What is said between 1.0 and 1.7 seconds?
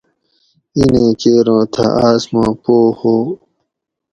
کیر اُوں